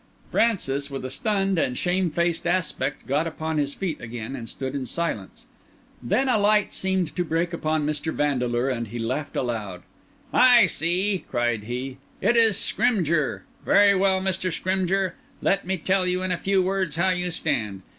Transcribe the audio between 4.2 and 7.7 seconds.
and stood in silence. Then a light seemed to break